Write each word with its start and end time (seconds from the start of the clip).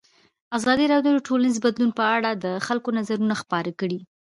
ازادي 0.57 0.85
راډیو 0.93 1.13
د 1.17 1.25
ټولنیز 1.27 1.55
بدلون 1.65 1.91
په 1.99 2.03
اړه 2.15 2.29
د 2.43 2.45
خلکو 2.67 2.89
نظرونه 2.97 3.35
خپاره 3.41 3.71
کړي. 3.79 3.99